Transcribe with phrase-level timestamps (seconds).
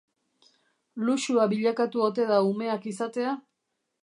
[1.09, 3.37] Luxua bilakatu ote da umeak izatea?